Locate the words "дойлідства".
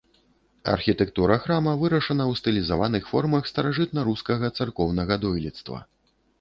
5.27-5.77